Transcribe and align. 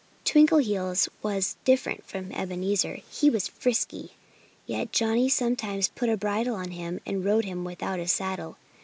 Twinkleheels 0.25 1.09
was 1.21 1.57
different 1.63 2.03
from 2.07 2.31
Ebenezer. 2.31 3.01
He 3.11 3.29
was 3.29 3.47
frisky. 3.47 4.13
Yet 4.65 4.91
Johnnie 4.91 5.29
sometimes 5.29 5.89
put 5.89 6.09
a 6.09 6.17
bridle 6.17 6.55
on 6.55 6.71
him 6.71 7.01
and 7.05 7.23
rode 7.23 7.45
him 7.45 7.63
without 7.63 7.99
a 7.99 8.07
saddle. 8.07 8.57